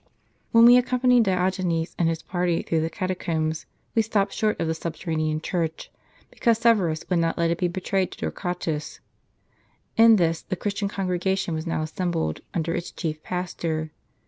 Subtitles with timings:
[0.51, 4.73] When we accompanied Diogenes and his party through the catacombs, we stopped short of the
[4.73, 5.91] subterranean church,
[6.31, 8.99] because Severus would not let it be betrayed to Torquatus.
[9.97, 13.91] In this the Christian congi egation was now assembled, under its chief pastor.